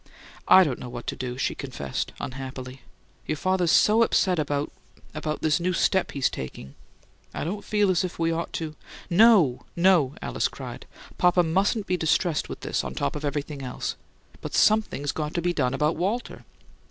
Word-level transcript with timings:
"I 0.47 0.63
don't 0.63 0.79
know 0.79 0.89
what 0.89 1.05
to 1.05 1.15
do," 1.15 1.37
she 1.37 1.53
confessed, 1.53 2.11
unhappily. 2.19 2.81
"Your 3.27 3.37
father's 3.37 3.69
so 3.69 4.01
upset 4.01 4.39
about 4.39 4.71
about 5.13 5.43
this 5.43 5.59
new 5.59 5.73
step 5.73 6.13
he's 6.13 6.27
taking 6.27 6.73
I 7.35 7.43
don't 7.43 7.63
feel 7.63 7.91
as 7.91 8.03
if 8.03 8.17
we 8.17 8.31
ought 8.31 8.51
to" 8.53 8.75
"No, 9.23 9.63
no!" 9.75 10.15
Alice 10.19 10.47
cried. 10.47 10.87
"Papa 11.19 11.43
mustn't 11.43 11.85
be 11.85 11.97
distressed 11.97 12.49
with 12.49 12.61
this, 12.61 12.83
on 12.83 12.95
top 12.95 13.15
of 13.15 13.23
everything 13.23 13.61
else. 13.61 13.95
But 14.41 14.55
SOMETHING'S 14.55 15.11
got 15.11 15.35
to 15.35 15.39
be 15.43 15.53
done 15.53 15.75
about 15.75 15.95
Walter." 15.95 16.45